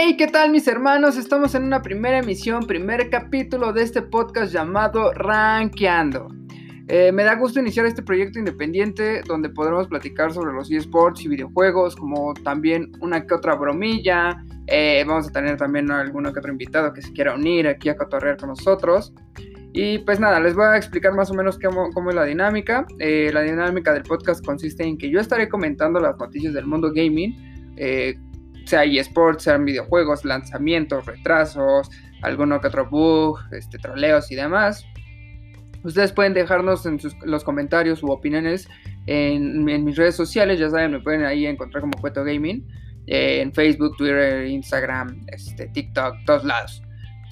Hey, 0.00 0.14
¿qué 0.16 0.28
tal 0.28 0.52
mis 0.52 0.68
hermanos? 0.68 1.16
Estamos 1.16 1.56
en 1.56 1.64
una 1.64 1.82
primera 1.82 2.18
emisión, 2.18 2.68
primer 2.68 3.10
capítulo 3.10 3.72
de 3.72 3.82
este 3.82 4.00
podcast 4.00 4.52
llamado 4.52 5.12
Rankeando. 5.12 6.28
Eh, 6.86 7.10
me 7.10 7.24
da 7.24 7.34
gusto 7.34 7.58
iniciar 7.58 7.84
este 7.84 8.04
proyecto 8.04 8.38
independiente 8.38 9.22
donde 9.26 9.48
podremos 9.48 9.88
platicar 9.88 10.32
sobre 10.32 10.52
los 10.52 10.70
eSports 10.70 11.24
y 11.24 11.28
videojuegos, 11.28 11.96
como 11.96 12.32
también 12.32 12.92
una 13.00 13.26
que 13.26 13.34
otra 13.34 13.56
bromilla. 13.56 14.44
Eh, 14.68 15.02
vamos 15.04 15.26
a 15.26 15.32
tener 15.32 15.56
también 15.56 15.90
alguno 15.90 16.32
que 16.32 16.38
otro 16.38 16.52
invitado 16.52 16.92
que 16.92 17.02
se 17.02 17.12
quiera 17.12 17.34
unir 17.34 17.66
aquí 17.66 17.88
a 17.88 17.96
cotorrear 17.96 18.36
con 18.36 18.50
nosotros. 18.50 19.12
Y 19.72 19.98
pues 19.98 20.20
nada, 20.20 20.38
les 20.38 20.54
voy 20.54 20.66
a 20.66 20.76
explicar 20.76 21.12
más 21.12 21.28
o 21.32 21.34
menos 21.34 21.58
cómo, 21.58 22.10
es 22.10 22.14
la 22.14 22.24
dinámica. 22.24 22.86
Eh, 23.00 23.32
la 23.34 23.42
dinámica 23.42 23.92
del 23.92 24.04
podcast 24.04 24.46
consiste 24.46 24.84
en 24.84 24.96
que 24.96 25.10
yo 25.10 25.18
estaré 25.18 25.48
comentando 25.48 25.98
las 25.98 26.16
noticias 26.18 26.54
del 26.54 26.66
mundo 26.66 26.92
gaming 26.94 27.34
sea 28.68 28.84
eSports, 28.84 29.44
sean 29.44 29.64
videojuegos, 29.64 30.24
lanzamientos, 30.24 31.06
retrasos, 31.06 31.90
alguno 32.22 32.60
que 32.60 32.68
otro 32.68 32.88
bug, 32.88 33.38
este, 33.52 33.78
troleos 33.78 34.30
y 34.30 34.34
demás. 34.34 34.84
Ustedes 35.84 36.12
pueden 36.12 36.34
dejarnos 36.34 36.84
en 36.86 36.98
los 37.24 37.44
comentarios 37.44 38.02
u 38.02 38.10
opiniones 38.10 38.68
en, 39.06 39.64
mis 39.64 39.96
redes 39.96 40.16
sociales, 40.16 40.58
ya 40.58 40.68
saben, 40.68 40.92
me 40.92 41.00
pueden 41.00 41.24
ahí 41.24 41.46
encontrar 41.46 41.80
como 41.80 41.98
Cueto 41.98 42.24
Gaming, 42.24 42.66
eh, 43.06 43.40
en 43.40 43.52
Facebook, 43.52 43.96
Twitter, 43.96 44.46
Instagram, 44.46 45.24
este, 45.28 45.68
TikTok, 45.68 46.14
todos 46.26 46.44
lados. 46.44 46.82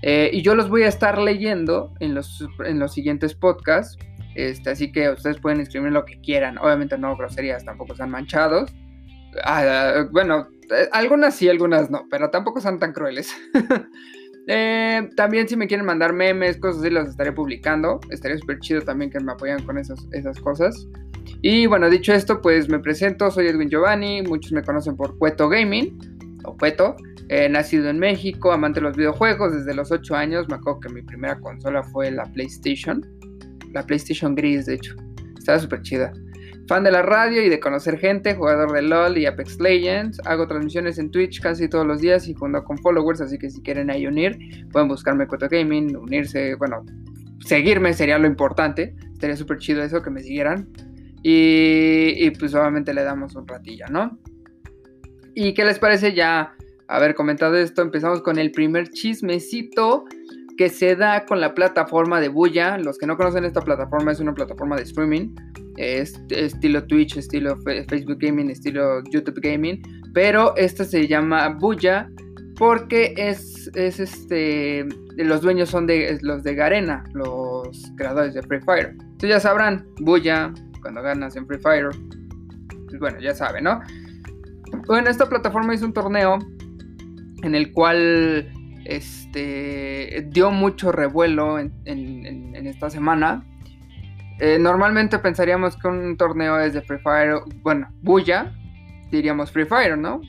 Eh, 0.02 0.30
y 0.32 0.42
yo 0.42 0.54
los 0.54 0.68
voy 0.70 0.84
a 0.84 0.88
estar 0.88 1.18
leyendo 1.18 1.92
en 2.00 2.14
los, 2.14 2.46
en 2.64 2.78
los 2.78 2.95
siguientes 2.95 3.34
podcasts, 3.34 3.98
este, 4.37 4.70
así 4.70 4.92
que 4.92 5.10
ustedes 5.10 5.38
pueden 5.38 5.60
escribir 5.60 5.92
lo 5.92 6.04
que 6.04 6.20
quieran, 6.20 6.56
obviamente 6.59 6.96
no 6.96 7.16
groserías, 7.16 7.64
tampoco 7.64 7.92
están 7.92 8.10
manchados. 8.10 8.73
Ah, 9.45 10.06
bueno, 10.12 10.48
algunas 10.92 11.34
sí, 11.34 11.48
algunas 11.48 11.90
no, 11.90 12.06
pero 12.10 12.30
tampoco 12.30 12.60
son 12.60 12.78
tan 12.78 12.92
crueles. 12.92 13.34
Eh, 14.48 15.10
también 15.16 15.48
si 15.48 15.56
me 15.56 15.66
quieren 15.66 15.84
mandar 15.84 16.12
memes, 16.12 16.56
cosas 16.58 16.80
así, 16.80 16.90
los 16.90 17.08
estaré 17.08 17.32
publicando. 17.32 17.98
Estaría 18.10 18.38
súper 18.38 18.60
chido 18.60 18.80
también 18.80 19.10
que 19.10 19.18
me 19.18 19.32
apoyan 19.32 19.60
con 19.64 19.76
esas, 19.76 20.06
esas 20.12 20.38
cosas. 20.38 20.86
Y 21.42 21.66
bueno, 21.66 21.90
dicho 21.90 22.12
esto, 22.12 22.40
pues 22.40 22.68
me 22.68 22.78
presento, 22.78 23.28
soy 23.32 23.48
Edwin 23.48 23.68
Giovanni, 23.68 24.23
muchos 24.23 24.52
me 24.52 24.62
conocen 24.62 24.96
por 24.96 25.18
Cueto 25.18 25.48
Gaming, 25.48 25.98
o 26.45 26.56
Cueto. 26.56 26.96
He 27.28 27.48
nacido 27.48 27.90
en 27.90 27.98
México, 27.98 28.52
amante 28.52 28.78
de 28.78 28.86
los 28.86 28.96
videojuegos, 28.96 29.52
desde 29.52 29.74
los 29.74 29.90
8 29.90 30.14
años. 30.14 30.48
Me 30.48 30.54
acuerdo 30.54 30.80
que 30.80 30.88
mi 30.90 31.02
primera 31.02 31.38
consola 31.40 31.82
fue 31.82 32.10
la 32.12 32.24
PlayStation, 32.24 33.04
la 33.73 33.84
PlayStation 33.84 34.34
Gris, 34.36 34.66
de 34.66 34.74
hecho. 34.74 34.95
Estaba 35.36 35.58
súper 35.58 35.82
chida. 35.82 36.12
Fan 36.68 36.82
de 36.82 36.90
la 36.90 37.02
radio 37.02 37.42
y 37.42 37.48
de 37.48 37.60
conocer 37.60 37.98
gente, 37.98 38.34
jugador 38.34 38.72
de 38.72 38.82
LOL 38.82 39.18
y 39.18 39.26
Apex 39.26 39.60
Legends. 39.60 40.20
Hago 40.24 40.48
transmisiones 40.48 40.98
en 40.98 41.10
Twitch 41.10 41.40
casi 41.40 41.68
todos 41.68 41.86
los 41.86 42.00
días 42.00 42.26
y 42.26 42.34
junto 42.34 42.64
con 42.64 42.78
followers, 42.78 43.20
así 43.20 43.38
que 43.38 43.50
si 43.50 43.62
quieren 43.62 43.88
ahí 43.88 44.06
unir, 44.06 44.66
pueden 44.73 44.88
buscarme 44.88 45.28
Cueto 45.28 45.48
Gaming, 45.48 45.96
unirse, 45.96 46.56
bueno, 46.56 46.84
seguirme 47.45 47.92
sería 47.92 48.18
lo 48.18 48.26
importante. 48.26 48.96
Estaría 49.12 49.36
súper 49.36 49.58
chido 49.58 49.82
eso, 49.82 50.02
que 50.02 50.10
me 50.10 50.23
siguieran. 50.23 50.68
Y, 51.23 52.14
y, 52.16 52.30
pues 52.30 52.54
obviamente 52.54 52.92
le 52.95 53.02
damos 53.02 53.34
un 53.36 53.46
ratillo, 53.46 53.86
¿no? 53.90 54.18
¿Y 55.34 55.54
qué 55.54 55.64
les 55.64 55.78
parece 55.78 56.14
ya 56.14 56.54
haber 56.88 57.14
comentado 57.14 57.56
esto? 57.56 57.82
Empezamos 57.82 58.23
con 58.23 58.38
el 58.38 58.51
primer 58.52 58.88
chismecito 58.90 60.04
que 60.57 60.68
se 60.68 60.96
da 60.96 61.24
con 61.26 61.40
la 61.40 61.54
plataforma 61.54 62.21
de 62.21 62.29
Buya. 62.29 62.79
Los 62.79 62.99
que 62.99 63.07
no 63.07 63.16
conocen 63.16 63.45
esta 63.45 63.60
plataforma 63.60 64.12
es 64.12 64.21
una 64.21 64.34
plataforma 64.34 64.76
de 64.76 64.82
streaming 64.82 65.34
es 65.76 66.21
estilo 66.31 66.84
Twitch, 66.87 67.16
estilo 67.16 67.56
Facebook 67.62 68.19
Gaming, 68.21 68.50
estilo 68.50 69.03
YouTube 69.10 69.41
Gaming, 69.41 69.82
pero 70.15 70.56
esta 70.56 70.84
se 70.84 71.06
llama 71.06 71.48
Buya 71.48 72.10
porque 72.56 73.15
es, 73.16 73.71
es 73.75 74.00
este, 74.00 74.87
los 75.16 75.43
dueños 75.43 75.69
son 75.69 75.86
de 75.86 76.19
los 76.22 76.42
de 76.42 76.54
Garena, 76.54 77.04
los 77.12 77.92
creadores 77.97 78.34
de 78.34 78.42
Free 78.42 78.60
Fire. 78.60 78.97
Entonces 78.98 79.30
ya 79.30 79.41
sabrán, 79.41 79.86
Buya, 80.00 80.53
cuando 80.80 81.03
ganas 81.03 81.36
en 81.36 81.47
Free 81.47 81.59
Fire, 81.59 81.91
pues 82.86 82.98
bueno, 82.98 83.20
ya 83.20 83.34
saben, 83.34 83.64
¿no? 83.64 83.80
Bueno, 84.86 85.10
esta 85.10 85.28
plataforma 85.28 85.75
hizo 85.75 85.84
un 85.84 85.92
torneo 85.92 86.38
en 87.42 87.54
el 87.54 87.72
cual 87.72 88.50
este, 88.88 90.26
dio 90.30 90.50
mucho 90.50 90.92
revuelo 90.92 91.58
en, 91.58 92.66
esta 92.66 92.91
semana 92.91 93.44
eh, 94.38 94.58
normalmente 94.58 95.19
pensaríamos 95.19 95.76
que 95.76 95.88
un 95.88 96.16
torneo 96.16 96.60
es 96.60 96.74
de 96.74 96.82
Free 96.82 96.98
Fire, 96.98 97.41
bueno, 97.62 97.88
Buya, 98.02 98.52
diríamos 99.10 99.50
Free 99.50 99.64
Fire, 99.64 99.97
¿no? 99.97 100.20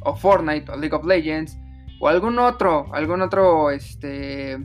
O 0.00 0.14
Fortnite, 0.14 0.70
o 0.70 0.76
League 0.76 0.94
of 0.94 1.04
Legends, 1.04 1.58
o 2.00 2.06
algún 2.06 2.38
otro, 2.38 2.86
algún 2.94 3.22
otro, 3.22 3.70
este, 3.72 4.56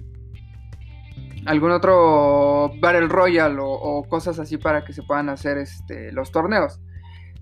algún 1.47 1.71
otro 1.71 2.71
Battle 2.79 3.07
Royale 3.07 3.57
o, 3.59 4.05
cosas 4.07 4.37
así 4.37 4.57
para 4.57 4.85
que 4.85 4.93
se 4.93 5.01
puedan 5.01 5.29
hacer 5.29 5.57
este, 5.57 6.11
los 6.11 6.31
torneos. 6.31 6.79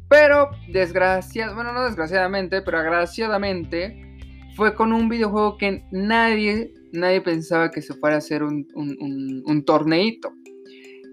Pero, 0.07 0.51
desgraciadamente, 0.69 1.55
bueno, 1.55 1.73
no 1.73 1.85
desgraciadamente, 1.85 2.61
pero 2.61 2.79
agraciadamente, 2.79 4.08
fue 4.55 4.75
con 4.75 4.93
un 4.93 5.09
videojuego 5.09 5.57
que 5.57 5.83
nadie, 5.91 6.73
nadie 6.91 7.21
pensaba 7.21 7.71
que 7.71 7.81
se 7.81 7.93
fuera 7.93 8.15
a 8.15 8.19
hacer 8.19 8.43
un, 8.43 8.67
un, 8.75 9.43
un 9.45 9.65
torneito. 9.65 10.33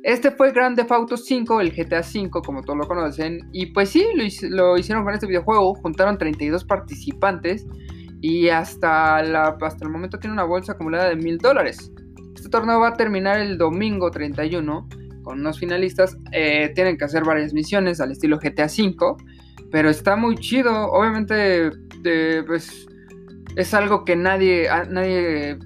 Este 0.07 0.31
fue 0.31 0.53
Grand 0.53 0.77
Theft 0.77 0.93
Auto 0.93 1.17
5, 1.17 1.61
el 1.61 1.73
GTA 1.73 2.01
5, 2.01 2.41
como 2.43 2.63
todos 2.63 2.79
lo 2.79 2.87
conocen. 2.87 3.41
Y 3.51 3.67
pues 3.67 3.89
sí, 3.89 4.07
lo, 4.43 4.79
hicieron 4.79 5.03
con 5.03 5.13
este 5.13 5.27
videojuego. 5.27 5.75
Juntaron 5.75 6.17
32 6.17 6.65
participantes. 6.65 7.67
Y 8.21 8.49
hasta, 8.49 9.17
hasta 9.17 9.85
el 9.85 9.91
momento 9.91 10.21
tiene 10.21 10.35
una 10.35 10.45
bolsa 10.45 10.75
acumulada 10.75 11.09
de 11.09 11.17
mil 11.17 11.39
dólares. 11.39 11.91
Este 12.37 12.49
torneo 12.49 12.79
va 12.79 12.91
a 12.91 12.95
terminar 12.95 13.41
el 13.41 13.59
domingo 13.59 14.09
31 14.13 14.89
con 15.25 15.41
unos 15.41 15.59
finalistas. 15.59 16.17
Eh, 16.31 16.71
tienen 16.77 16.97
que 16.97 17.05
hacer 17.05 17.25
varias 17.25 17.53
misiones 17.53 18.01
al 18.01 18.13
estilo 18.13 18.39
GTA 18.39 18.69
5. 18.69 19.17
Pero 19.73 19.91
está 19.91 20.15
muy 20.15 20.37
chido. 20.37 20.73
Obviamente, 20.93 21.73
pues 22.47 22.87
es 23.56 23.72
algo 23.72 24.05
que 24.05 24.15
nadie, 24.15 24.69
nadie 24.91 25.59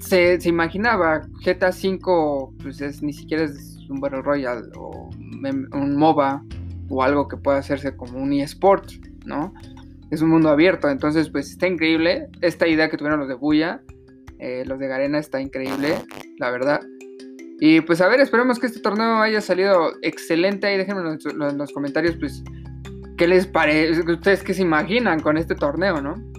se, 0.00 0.38
imaginaba. 0.44 1.22
GTA 1.44 1.72
5 1.72 2.54
pues 2.62 2.80
es, 2.80 3.02
ni 3.02 3.12
siquiera 3.12 3.44
es 3.44 3.78
un 3.88 4.00
Battle 4.00 4.22
Royale 4.22 4.68
o 4.76 5.08
un 5.72 5.96
MOBA 5.96 6.44
o 6.88 7.02
algo 7.02 7.28
que 7.28 7.36
pueda 7.36 7.58
hacerse 7.58 7.96
como 7.96 8.18
un 8.18 8.32
eSport, 8.32 8.90
¿no? 9.24 9.54
Es 10.10 10.20
un 10.20 10.28
mundo 10.28 10.50
abierto, 10.50 10.90
entonces 10.90 11.30
pues 11.30 11.50
está 11.50 11.66
increíble. 11.66 12.28
Esta 12.40 12.66
idea 12.66 12.90
que 12.90 12.96
tuvieron 12.96 13.20
los 13.20 13.28
de 13.28 13.34
Buya, 13.34 13.80
eh, 14.38 14.64
los 14.66 14.78
de 14.78 14.88
Garena, 14.88 15.18
está 15.18 15.40
increíble, 15.40 15.94
la 16.38 16.50
verdad. 16.50 16.80
Y 17.60 17.80
pues 17.80 18.00
a 18.00 18.08
ver, 18.08 18.20
esperemos 18.20 18.58
que 18.58 18.66
este 18.66 18.80
torneo 18.80 19.22
haya 19.22 19.40
salido 19.40 19.92
excelente. 20.02 20.66
Ahí 20.66 20.76
déjenme 20.76 21.02
en 21.02 21.58
los, 21.58 21.72
comentarios, 21.72 22.16
pues, 22.16 22.42
qué 23.16 23.28
les 23.28 23.46
parece, 23.46 24.02
ustedes 24.02 24.42
qué 24.42 24.52
se 24.52 24.62
imaginan 24.62 25.20
con 25.20 25.36
este 25.36 25.54
torneo, 25.54 26.00
¿no? 26.02 26.31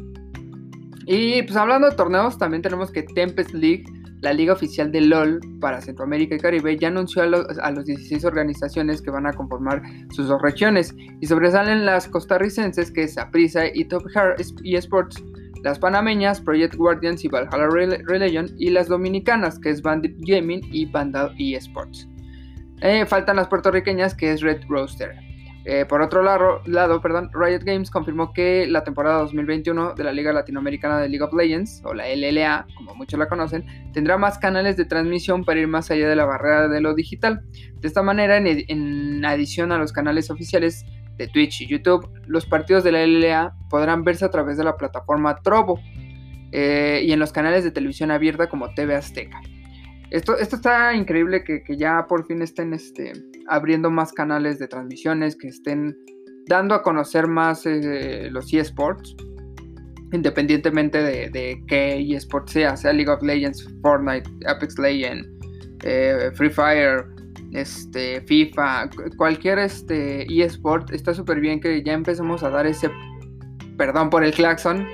Y 1.06 1.42
pues 1.44 1.56
hablando 1.56 1.90
de 1.90 1.96
torneos, 1.96 2.38
también 2.38 2.62
tenemos 2.62 2.92
que 2.92 3.04
Tempest 3.04 3.54
League, 3.54 3.84
la 4.22 4.32
liga 4.32 4.54
oficial 4.54 4.92
de 4.92 5.02
LOL 5.02 5.40
para 5.60 5.82
Centroamérica 5.82 6.36
y 6.36 6.40
Caribe, 6.40 6.78
ya 6.78 6.88
anunció 6.88 7.24
a 7.24 7.26
los, 7.26 7.46
a 7.62 7.72
16 7.72 8.24
organizaciones 8.24 9.02
que 9.02 9.12
van 9.12 9.28
a 9.28 9.34
conformar 9.34 9.82
sus 10.12 10.28
dos 10.28 10.42
regiones. 10.42 10.96
Y 11.20 11.28
sobresalen 11.28 11.86
las 11.86 12.08
costarricenses, 12.08 12.90
que 12.92 13.04
es 13.04 13.18
Aprisa 13.18 13.66
y 13.74 13.86
Top 13.86 14.04
Heart 14.14 14.42
eSports, 14.64 15.22
las 15.64 15.80
panameñas, 15.80 16.40
Project 16.40 16.76
Guardians 16.76 17.24
y 17.26 17.28
Valhalla 17.28 17.68
Religion, 18.08 18.48
y 18.58 18.70
las 18.70 18.88
dominicanas, 18.88 19.60
que 19.60 19.70
es 19.72 19.82
Bandit 19.82 20.16
Gaming 20.20 20.62
y 20.72 20.86
Vandal 20.86 21.34
eSports. 21.38 22.08
Eh, 22.82 23.06
faltan 23.06 23.38
las 23.38 23.48
puertorriqueñas, 23.48 24.14
que 24.14 24.32
es 24.32 24.42
Red 24.42 24.62
Roaster. 24.68 25.16
Eh, 25.66 25.86
por 25.86 26.02
otro 26.02 26.22
lado, 26.22 27.02
perdón, 27.02 27.30
Riot 27.34 27.62
Games 27.64 27.90
confirmó 27.90 28.34
que 28.34 28.68
la 28.68 28.84
temporada 28.84 29.20
2021 29.20 29.94
de 29.94 30.04
la 30.04 30.12
Liga 30.12 30.34
Latinoamericana 30.34 31.00
de 31.00 31.08
League 31.08 31.24
of 31.24 31.34
Legends, 31.34 31.82
o 31.86 31.94
la 31.94 32.06
LLA, 32.14 32.68
como 32.76 32.96
muchos 32.96 33.18
la 33.18 33.30
conocen, 33.30 33.66
tendrá 33.94 34.18
más 34.18 34.38
canales 34.38 34.76
de 34.76 34.84
transmisión 34.84 35.46
para 35.46 35.62
ir 35.62 35.68
más 35.68 35.90
allá 35.90 36.10
de 36.10 36.16
la 36.18 36.26
barrera 36.26 36.68
de 36.68 36.82
lo 36.82 36.94
digital. 36.94 37.42
De 37.76 37.88
esta 37.88 38.04
manera, 38.04 38.38
en, 38.38 39.24
adición 39.24 39.72
a 39.72 39.78
los 39.78 39.94
canales 39.94 40.30
oficiales 40.30 40.86
de 41.16 41.28
Twitch 41.28 41.62
y 41.62 41.68
YouTube, 41.68 42.10
los 42.28 42.46
partidos 42.46 42.84
de 42.84 42.92
la 42.92 43.06
LLA 43.06 43.56
podrán 43.70 44.04
verse 44.04 44.26
a 44.26 44.32
través 44.32 44.58
de 44.58 44.66
la 44.66 44.76
plataforma 44.76 45.38
Trovo 45.38 45.80
eh, 46.52 47.02
y 47.06 47.14
en 47.14 47.20
los 47.20 47.32
canales 47.32 47.64
de 47.64 47.72
televisión 47.72 48.12
abierta 48.12 48.50
como 48.50 48.74
TV 48.74 48.96
Azteca. 48.96 49.40
Esto, 50.14 50.38
esto 50.38 50.58
está 50.58 50.94
increíble 50.94 51.44
que, 51.44 51.64
ya 51.76 52.06
por 52.08 52.24
fin 52.28 52.44
estén 52.44 52.72
este, 52.72 53.14
abriendo 53.48 53.90
más 53.90 54.14
canales 54.14 54.60
de 54.60 54.68
transmisiones, 54.68 55.36
que 55.36 55.48
estén 55.48 55.98
dando 56.48 56.76
a 56.76 56.84
conocer 56.84 57.26
más 57.26 57.66
eh, 57.66 58.30
los 58.30 58.54
eSports, 58.54 59.16
independientemente 60.12 61.02
de, 61.02 61.64
qué 61.68 62.16
eSport 62.16 62.48
sea, 62.48 62.78
sea 62.78 62.94
League 62.94 63.10
of 63.10 63.24
Legends, 63.24 63.68
Fortnite, 63.82 64.30
Apex 64.46 64.78
Legends, 64.78 65.28
eh, 65.84 66.30
Free 66.36 66.52
Fire, 66.52 67.06
este, 67.54 68.22
FIFA, 68.22 68.92
cualquier 69.18 69.58
este, 69.58 70.28
eSport, 70.32 70.92
está 70.92 71.16
súper 71.16 71.40
bien 71.40 71.60
que 71.60 71.82
ya 71.82 71.94
empecemos 71.94 72.44
a 72.44 72.52
dar 72.52 72.68
ese, 72.68 72.88
perdón 73.78 74.12
por 74.12 74.24
el 74.24 74.32
claxon, 74.32 74.88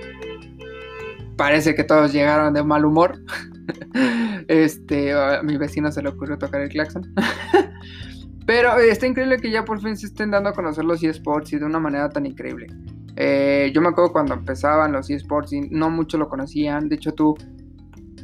parece 1.36 1.76
que 1.76 1.84
todos 1.84 2.14
llegaron 2.14 2.54
de 2.54 2.64
mal 2.64 2.86
humor. 2.86 3.20
este, 4.48 5.14
a 5.14 5.42
mi 5.44 5.58
vecino 5.58 5.92
se 5.92 6.02
le 6.02 6.10
ocurrió 6.10 6.38
tocar 6.38 6.62
el 6.62 6.70
claxon. 6.70 7.14
Pero 8.46 8.76
está 8.78 9.06
increíble 9.06 9.38
que 9.38 9.52
ya 9.52 9.64
por 9.64 9.80
fin 9.80 9.96
se 9.96 10.08
estén 10.08 10.32
dando 10.32 10.50
a 10.50 10.54
conocer 10.54 10.84
los 10.84 11.04
eSports 11.04 11.54
y 11.54 11.60
de 11.60 11.66
una 11.66 11.80
manera 11.80 12.10
tan 12.10 12.26
increíble. 12.26 12.68
Eh, 13.16 13.72
yo 13.76 13.82
me 13.82 13.90
acuerdo 13.90 14.12
cuando 14.12 14.34
empezaban 14.34 14.92
los 14.92 15.10
eSports 15.10 15.54
y 15.54 15.62
no 15.70 15.90
mucho 15.90 16.18
lo 16.18 16.30
conocían. 16.30 16.90
De 16.90 16.96
hecho, 16.96 17.14
tú 17.14 17.38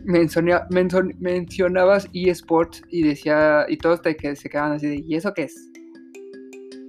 mencionabas 0.06 2.08
eSports 2.14 2.82
y 2.90 3.04
decía, 3.04 3.66
y 3.68 3.78
todos 3.78 4.02
te, 4.02 4.16
que 4.16 4.36
se 4.36 4.50
quedaban 4.50 4.72
así 4.72 4.88
de, 4.88 5.04
¿y 5.08 5.16
eso 5.16 5.34
qué 5.34 5.44
es? 5.44 5.72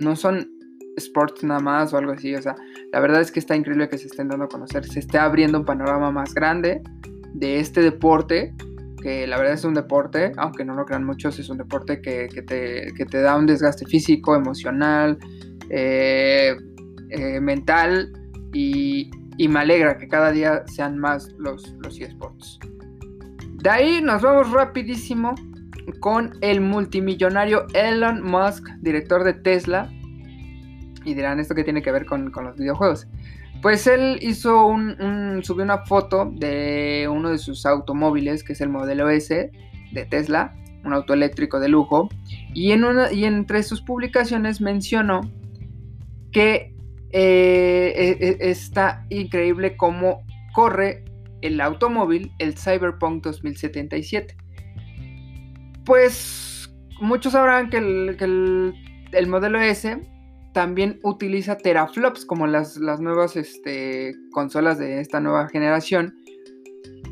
No 0.00 0.16
son 0.16 0.48
sports 0.96 1.44
nada 1.44 1.60
más 1.60 1.92
o 1.92 1.98
algo 1.98 2.12
así, 2.12 2.34
o 2.34 2.40
sea, 2.40 2.54
la 2.92 3.00
verdad 3.00 3.20
es 3.20 3.30
que 3.30 3.40
está 3.40 3.54
increíble 3.54 3.88
que 3.88 3.98
se 3.98 4.06
estén 4.06 4.28
dando 4.28 4.46
a 4.46 4.48
conocer, 4.48 4.84
se 4.86 5.00
esté 5.00 5.18
abriendo 5.18 5.58
un 5.58 5.64
panorama 5.64 6.10
más 6.10 6.32
grande 6.32 6.82
de 7.38 7.60
este 7.60 7.82
deporte, 7.82 8.54
que 9.02 9.26
la 9.26 9.36
verdad 9.36 9.54
es 9.54 9.64
un 9.64 9.74
deporte, 9.74 10.32
aunque 10.36 10.64
no 10.64 10.74
lo 10.74 10.84
crean 10.84 11.04
muchos, 11.04 11.38
es 11.38 11.48
un 11.48 11.58
deporte 11.58 12.00
que, 12.00 12.28
te, 12.46 13.22
da 13.22 13.36
un 13.36 13.46
desgaste 13.46 13.86
físico, 13.86 14.34
emocional, 14.34 15.18
eh, 15.70 16.56
eh, 17.10 17.40
mental 17.40 18.12
y, 18.52 19.10
me 19.48 19.60
alegra 19.60 19.98
que 19.98 20.08
cada 20.08 20.32
día 20.32 20.64
sean 20.66 20.98
más 20.98 21.30
los, 21.38 21.74
los 21.80 22.00
eSports. 22.00 22.58
De 23.62 23.70
ahí 23.70 24.00
nos 24.02 24.22
vamos 24.22 24.50
rapidísimo 24.50 25.34
con 26.00 26.32
el 26.40 26.60
multimillonario 26.60 27.66
Elon 27.74 28.22
Musk, 28.22 28.68
director 28.80 29.24
de 29.24 29.34
Tesla. 29.34 29.90
Y 31.04 31.14
dirán, 31.14 31.38
¿esto 31.38 31.54
qué 31.54 31.64
tiene 31.64 31.82
que 31.82 31.92
ver 31.92 32.06
con, 32.06 32.32
los 32.32 32.56
videojuegos? 32.56 33.06
Pues 33.62 33.86
él 33.86 34.18
hizo 34.22 34.66
un, 34.66 35.42
subió 35.42 35.64
una 35.64 35.84
foto 35.86 36.30
de 36.32 37.08
uno 37.10 37.30
de 37.30 37.38
sus 37.38 37.66
automóviles, 37.66 38.44
que 38.44 38.52
es 38.52 38.60
el 38.60 38.68
modelo 38.68 39.08
S 39.08 39.50
de 39.92 40.04
Tesla, 40.04 40.54
un 40.84 40.92
auto 40.92 41.14
eléctrico 41.14 41.58
de 41.58 41.68
lujo. 41.68 42.08
Y, 42.54 42.72
en 42.72 42.84
una, 42.84 43.12
y 43.12 43.24
entre 43.24 43.62
sus 43.62 43.82
publicaciones 43.82 44.60
mencionó 44.60 45.22
que 46.32 46.74
eh, 47.12 47.92
e, 48.20 48.26
e, 48.28 48.50
está 48.50 49.06
increíble 49.10 49.76
cómo 49.76 50.22
corre 50.54 51.04
el 51.42 51.60
automóvil, 51.60 52.32
el 52.38 52.56
Cyberpunk 52.56 53.24
2077. 53.24 54.36
Pues 55.84 56.70
muchos 57.00 57.32
sabrán 57.32 57.70
que 57.70 57.78
el, 57.78 59.26
modelo 59.28 59.60
S 59.60 59.98
también 60.56 60.98
utiliza 61.02 61.58
teraflops 61.58 62.24
como 62.24 62.46
las, 62.46 62.78
las 62.78 62.98
nuevas 62.98 63.36
este, 63.36 64.14
consolas 64.30 64.78
de 64.78 65.02
esta 65.02 65.20
nueva 65.20 65.50
generación. 65.50 66.16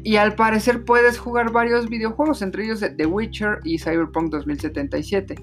Y 0.02 0.16
al 0.16 0.34
parecer 0.34 0.86
puedes 0.86 1.18
jugar 1.18 1.52
varios 1.52 1.90
videojuegos, 1.90 2.40
entre 2.40 2.64
ellos 2.64 2.80
The 2.80 3.04
Witcher 3.04 3.58
y 3.62 3.78
Cyberpunk 3.78 4.32
2077. 4.32 5.34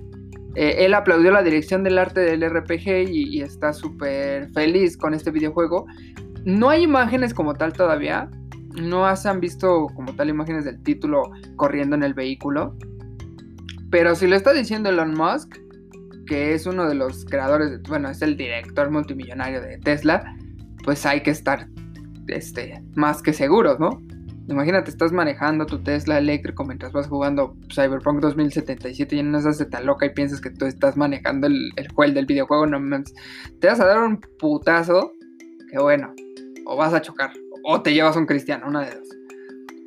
Eh, 0.55 0.75
él 0.79 0.95
aplaudió 0.95 1.29
la 1.29 1.43
dirección 1.43 1.83
del 1.83 1.99
arte 1.99 2.21
del 2.21 2.43
RPG 2.43 3.07
y, 3.07 3.37
y 3.37 3.41
está 3.43 3.71
súper 3.71 4.49
feliz 4.51 4.97
con 4.97 5.13
este 5.13 5.29
videojuego. 5.29 5.85
No 6.43 6.71
hay 6.71 6.81
imágenes 6.81 7.35
como 7.35 7.53
tal 7.53 7.71
todavía, 7.71 8.31
no 8.81 9.15
se 9.15 9.29
han 9.29 9.39
visto 9.39 9.89
como 9.93 10.15
tal 10.15 10.27
imágenes 10.27 10.65
del 10.65 10.81
título 10.81 11.29
corriendo 11.55 11.95
en 11.95 12.01
el 12.01 12.15
vehículo. 12.15 12.75
Pero 13.91 14.15
si 14.15 14.25
lo 14.25 14.35
está 14.35 14.53
diciendo 14.53 14.89
Elon 14.89 15.13
Musk, 15.13 15.59
que 16.31 16.53
es 16.53 16.65
uno 16.65 16.87
de 16.87 16.95
los 16.95 17.25
creadores, 17.25 17.81
bueno, 17.89 18.09
es 18.09 18.21
el 18.21 18.37
director 18.37 18.89
multimillonario 18.89 19.59
de 19.59 19.77
Tesla, 19.79 20.33
pues 20.85 21.05
hay 21.05 21.23
que 21.23 21.31
estar 21.31 21.67
este, 22.27 22.81
más 22.95 23.21
que 23.21 23.33
seguros, 23.33 23.81
¿no? 23.81 24.01
Imagínate, 24.47 24.91
estás 24.91 25.11
manejando 25.11 25.65
tu 25.65 25.79
Tesla 25.83 26.17
eléctrico 26.17 26.63
mientras 26.63 26.93
vas 26.93 27.07
jugando 27.07 27.57
Cyberpunk 27.69 28.21
2077 28.21 29.13
y 29.13 29.23
no 29.23 29.39
estás 29.39 29.69
tan 29.69 29.85
loca 29.85 30.05
y 30.05 30.11
piensas 30.11 30.39
que 30.39 30.51
tú 30.51 30.67
estás 30.67 30.95
manejando 30.95 31.47
el, 31.47 31.73
el 31.75 31.91
juego 31.91 32.13
del 32.13 32.25
videojuego, 32.25 32.65
no 32.65 32.79
Te 33.59 33.67
vas 33.67 33.81
a 33.81 33.85
dar 33.85 34.01
un 34.01 34.21
putazo 34.39 35.11
que 35.69 35.79
bueno, 35.79 36.13
o 36.65 36.77
vas 36.77 36.93
a 36.93 37.01
chocar 37.01 37.33
o 37.65 37.81
te 37.81 37.93
llevas 37.93 38.15
un 38.15 38.25
cristiano, 38.25 38.67
una 38.69 38.85
de 38.85 38.95
dos. 38.95 39.09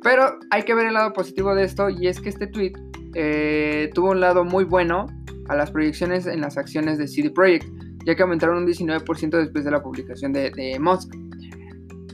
Pero 0.03 0.37
hay 0.51 0.61
que 0.61 0.75
ver 0.75 0.85
el 0.85 0.93
lado 0.93 1.11
positivo 1.11 1.55
de 1.55 1.63
esto 1.63 1.89
y 1.89 2.05
es 2.05 2.21
que 2.21 2.29
este 2.29 2.45
tweet 2.45 2.73
eh, 3.15 3.89
tuvo 3.95 4.11
un 4.11 4.19
lado 4.19 4.45
muy 4.45 4.63
bueno 4.63 5.07
a 5.47 5.55
las 5.55 5.71
proyecciones 5.71 6.25
en 6.25 6.41
las 6.41 6.57
acciones 6.57 6.97
de 6.97 7.07
CD 7.07 7.29
Projekt, 7.29 7.67
ya 8.05 8.15
que 8.15 8.23
aumentaron 8.23 8.57
un 8.57 8.67
19% 8.67 9.29
después 9.29 9.65
de 9.65 9.71
la 9.71 9.81
publicación 9.81 10.33
de, 10.33 10.51
de 10.51 10.79
Musk. 10.79 11.13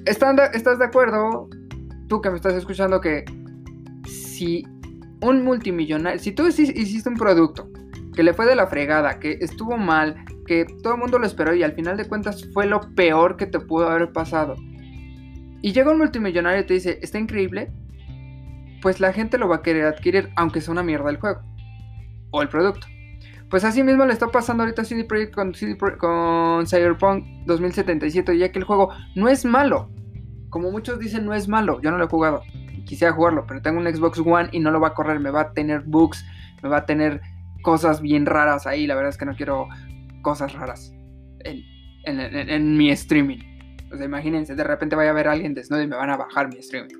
¿Estás 0.05 0.79
de 0.79 0.85
acuerdo, 0.85 1.49
tú 2.07 2.21
que 2.21 2.29
me 2.29 2.37
estás 2.37 2.55
escuchando, 2.55 2.99
que 2.99 3.23
si 4.05 4.65
un 5.21 5.43
multimillonario, 5.43 6.19
si 6.19 6.31
tú 6.31 6.47
hiciste 6.47 7.07
un 7.07 7.15
producto 7.15 7.69
que 8.15 8.23
le 8.23 8.33
fue 8.33 8.45
de 8.45 8.55
la 8.55 8.67
fregada, 8.67 9.19
que 9.19 9.37
estuvo 9.39 9.77
mal, 9.77 10.15
que 10.45 10.65
todo 10.81 10.95
el 10.95 10.99
mundo 10.99 11.19
lo 11.19 11.25
esperó 11.25 11.53
y 11.53 11.63
al 11.63 11.73
final 11.73 11.97
de 11.97 12.07
cuentas 12.07 12.47
fue 12.53 12.65
lo 12.65 12.81
peor 12.95 13.37
que 13.37 13.45
te 13.45 13.59
pudo 13.59 13.87
haber 13.87 14.11
pasado, 14.11 14.55
y 15.61 15.73
llega 15.73 15.91
un 15.91 15.99
multimillonario 15.99 16.61
y 16.61 16.65
te 16.65 16.73
dice, 16.73 16.99
está 17.01 17.19
increíble, 17.19 17.71
pues 18.81 18.99
la 18.99 19.13
gente 19.13 19.37
lo 19.37 19.47
va 19.47 19.57
a 19.57 19.61
querer 19.61 19.85
adquirir, 19.85 20.29
aunque 20.35 20.59
sea 20.59 20.71
una 20.71 20.83
mierda 20.83 21.09
el 21.09 21.17
juego 21.17 21.41
o 22.31 22.41
el 22.41 22.49
producto. 22.49 22.87
Pues 23.51 23.65
así 23.65 23.83
mismo 23.83 24.05
le 24.05 24.13
está 24.13 24.29
pasando 24.29 24.63
ahorita 24.63 24.81
a 24.81 24.85
CD 24.85 25.03
Projekt 25.03 25.35
con, 25.35 25.53
con 25.99 26.65
Cyberpunk 26.65 27.25
2077, 27.45 28.37
ya 28.37 28.49
que 28.49 28.59
el 28.59 28.65
juego 28.65 28.91
no 29.15 29.27
es 29.27 29.43
malo. 29.43 29.91
Como 30.49 30.71
muchos 30.71 30.99
dicen, 30.99 31.25
no 31.25 31.33
es 31.33 31.49
malo. 31.49 31.81
Yo 31.81 31.91
no 31.91 31.97
lo 31.97 32.05
he 32.05 32.07
jugado. 32.07 32.41
Quisiera 32.85 33.13
jugarlo, 33.13 33.45
pero 33.45 33.61
tengo 33.61 33.79
un 33.79 33.93
Xbox 33.93 34.19
One 34.19 34.49
y 34.53 34.59
no 34.59 34.71
lo 34.71 34.79
va 34.79 34.89
a 34.89 34.93
correr. 34.93 35.19
Me 35.19 35.31
va 35.31 35.41
a 35.41 35.53
tener 35.53 35.81
bugs, 35.81 36.25
me 36.63 36.69
va 36.69 36.77
a 36.77 36.85
tener 36.85 37.21
cosas 37.61 38.01
bien 38.01 38.25
raras 38.25 38.65
ahí. 38.65 38.87
La 38.87 38.95
verdad 38.95 39.09
es 39.09 39.17
que 39.17 39.25
no 39.25 39.35
quiero 39.35 39.67
cosas 40.21 40.53
raras 40.53 40.93
en 41.43 42.77
mi 42.77 42.89
streaming. 42.89 43.39
O 43.91 43.97
sea, 43.97 44.05
imagínense, 44.05 44.55
de 44.55 44.63
repente 44.63 44.95
vaya 44.95 45.11
a 45.11 45.29
a 45.29 45.31
alguien 45.33 45.53
desnudo 45.53 45.81
y 45.81 45.87
me 45.87 45.97
van 45.97 46.09
a 46.09 46.17
bajar 46.17 46.47
mi 46.47 46.57
streaming. 46.59 46.95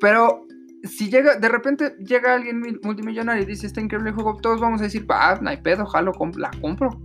Pero 0.00 0.46
si 0.84 1.10
llega, 1.10 1.36
de 1.36 1.48
repente 1.48 1.96
llega 1.98 2.34
alguien 2.34 2.62
multimillonario 2.82 3.42
y 3.42 3.46
dice, 3.46 3.66
está 3.66 3.80
increíble 3.80 4.10
el 4.10 4.14
juego, 4.14 4.36
todos 4.36 4.60
vamos 4.60 4.80
a 4.80 4.84
decir, 4.84 5.10
va, 5.10 5.38
no 5.40 5.50
hay 5.50 5.58
pedo, 5.58 5.86
jalo, 5.86 6.12
la 6.36 6.50
compro. 6.60 7.00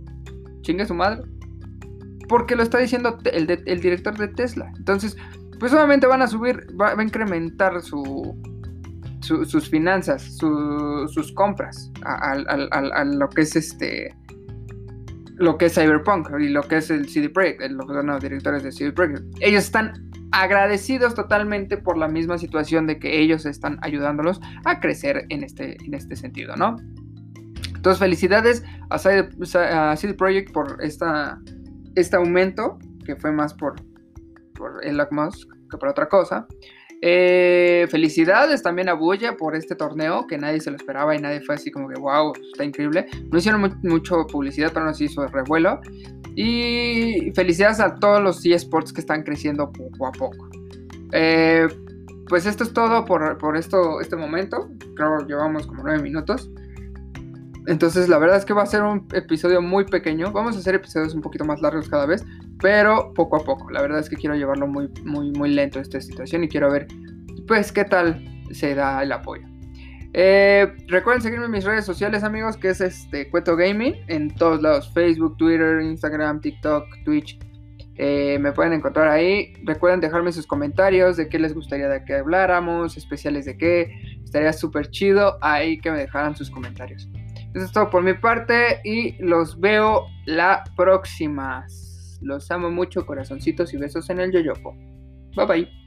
Chingue 0.62 0.86
su 0.86 0.94
madre. 0.94 1.22
Porque 2.28 2.54
lo 2.54 2.62
está 2.62 2.78
diciendo 2.78 3.18
el, 3.24 3.80
director 3.80 4.16
de 4.16 4.28
Tesla. 4.28 4.70
Entonces, 4.76 5.16
pues 5.58 5.72
obviamente 5.72 6.06
van 6.06 6.22
a 6.22 6.26
subir, 6.26 6.66
va, 6.80 6.92
a 6.92 7.02
incrementar 7.02 7.80
su, 7.82 8.36
sus 9.20 9.68
finanzas, 9.68 10.36
sus 10.36 11.32
compras 11.32 11.90
a, 12.04 13.04
lo 13.04 13.28
que 13.30 13.42
es 13.42 13.56
este 13.56 14.14
lo 15.36 15.56
que 15.56 15.66
es 15.66 15.74
Cyberpunk 15.74 16.28
y 16.38 16.50
lo 16.50 16.62
que 16.62 16.76
es 16.76 16.90
el 16.90 17.08
CD 17.08 17.30
Projekt, 17.30 17.62
los 17.70 18.20
directores 18.20 18.62
de 18.62 18.72
CD 18.72 18.92
Projekt. 18.92 19.24
Ellos 19.40 19.64
están 19.64 20.09
agradecidos 20.32 21.14
totalmente 21.14 21.76
por 21.76 21.96
la 21.96 22.08
misma 22.08 22.38
situación 22.38 22.86
de 22.86 22.98
que 22.98 23.20
ellos 23.20 23.46
están 23.46 23.78
ayudándolos 23.82 24.40
a 24.64 24.80
crecer 24.80 25.26
en 25.28 25.42
este, 25.42 25.76
en 25.84 25.94
este 25.94 26.16
sentido, 26.16 26.56
¿no? 26.56 26.76
Entonces, 27.74 27.98
felicidades 27.98 28.62
a 28.90 28.98
CD, 28.98 30.14
Projekt 30.14 30.52
por 30.52 30.76
esta, 30.82 31.40
este 31.94 32.16
aumento, 32.16 32.78
que 33.04 33.16
fue 33.16 33.32
más 33.32 33.54
por, 33.54 33.76
por 34.54 34.84
Elon 34.84 35.08
Musk 35.10 35.50
que 35.70 35.78
por 35.78 35.88
otra 35.88 36.08
cosa. 36.08 36.46
Eh, 37.02 37.86
felicidades 37.90 38.62
también 38.62 38.90
a 38.90 38.92
Buya 38.92 39.36
por 39.36 39.56
este 39.56 39.74
torneo 39.74 40.26
que 40.26 40.36
nadie 40.36 40.60
se 40.60 40.70
lo 40.70 40.76
esperaba 40.76 41.16
y 41.16 41.18
nadie 41.18 41.40
fue 41.40 41.54
así 41.54 41.70
como 41.70 41.88
que 41.88 41.98
wow, 41.98 42.32
está 42.52 42.64
increíble. 42.64 43.06
No 43.30 43.38
hicieron 43.38 43.78
mucho 43.82 44.26
publicidad, 44.26 44.70
pero 44.72 44.86
nos 44.86 45.00
hizo 45.00 45.26
revuelo. 45.26 45.80
Y 46.36 47.32
felicidades 47.34 47.80
a 47.80 47.96
todos 47.96 48.22
los 48.22 48.44
eSports 48.44 48.92
que 48.92 49.00
están 49.00 49.22
creciendo 49.22 49.72
poco 49.72 50.06
a 50.06 50.12
poco. 50.12 50.48
Eh, 51.12 51.66
pues 52.28 52.46
esto 52.46 52.62
es 52.64 52.72
todo 52.72 53.04
por, 53.04 53.38
por, 53.38 53.56
esto, 53.56 54.00
este 54.00 54.16
momento. 54.16 54.70
Creo 54.94 55.18
que 55.18 55.24
llevamos 55.26 55.66
como 55.66 55.82
nueve 55.82 56.02
minutos. 56.02 56.50
Entonces 57.66 58.08
la 58.08 58.18
verdad 58.18 58.38
es 58.38 58.44
que 58.44 58.54
va 58.54 58.62
a 58.62 58.66
ser 58.66 58.82
un 58.82 59.06
episodio 59.12 59.60
muy 59.60 59.84
pequeño. 59.84 60.32
Vamos 60.32 60.56
a 60.56 60.60
hacer 60.60 60.74
episodios 60.74 61.14
un 61.14 61.20
poquito 61.22 61.44
más 61.44 61.60
largos 61.60 61.88
cada 61.88 62.06
vez, 62.06 62.24
pero 62.60 63.12
poco 63.14 63.36
a 63.36 63.44
poco. 63.44 63.70
La 63.70 63.82
verdad 63.82 64.00
es 64.00 64.08
que 64.08 64.16
quiero 64.16 64.34
llevarlo 64.34 64.66
muy, 64.66 64.88
muy, 65.04 65.30
muy 65.32 65.50
lento 65.50 65.80
esta 65.80 66.00
situación 66.00 66.44
y 66.44 66.48
quiero 66.48 66.70
ver, 66.70 66.86
pues, 67.46 67.72
qué 67.72 67.84
tal 67.84 68.24
se 68.52 68.74
da 68.74 69.02
el 69.02 69.12
apoyo. 69.12 69.46
Eh, 70.12 70.72
recuerden 70.88 71.22
seguirme 71.22 71.44
en 71.44 71.52
mis 71.52 71.64
redes 71.64 71.84
sociales, 71.84 72.24
amigos, 72.24 72.56
que 72.56 72.70
es 72.70 72.80
este 72.80 73.30
Cueto 73.30 73.56
Gaming 73.56 73.94
en 74.08 74.34
todos 74.34 74.60
lados: 74.60 74.90
Facebook, 74.92 75.36
Twitter, 75.36 75.80
Instagram, 75.80 76.40
TikTok, 76.40 76.84
Twitch. 77.04 77.38
Eh, 77.96 78.38
me 78.40 78.52
pueden 78.52 78.72
encontrar 78.72 79.08
ahí. 79.08 79.52
Recuerden 79.64 80.00
dejarme 80.00 80.32
sus 80.32 80.46
comentarios 80.46 81.16
de 81.16 81.28
qué 81.28 81.38
les 81.38 81.54
gustaría 81.54 81.88
de 81.88 82.04
que 82.04 82.14
habláramos, 82.14 82.96
especiales 82.96 83.44
de 83.44 83.56
qué. 83.56 83.92
Estaría 84.24 84.52
súper 84.52 84.90
chido 84.90 85.36
ahí 85.42 85.78
que 85.78 85.90
me 85.90 85.98
dejaran 85.98 86.34
sus 86.34 86.50
comentarios. 86.50 87.08
Eso 87.54 87.64
es 87.64 87.72
todo 87.72 87.90
por 87.90 88.02
mi 88.02 88.14
parte 88.14 88.80
y 88.84 89.20
los 89.22 89.60
veo 89.60 90.06
la 90.24 90.64
próxima. 90.76 91.66
Los 92.20 92.50
amo 92.50 92.70
mucho, 92.70 93.06
corazoncitos 93.06 93.72
y 93.74 93.76
besos 93.76 94.10
en 94.10 94.20
el 94.20 94.32
yoyopo. 94.32 94.74
Bye 95.36 95.46
bye. 95.46 95.79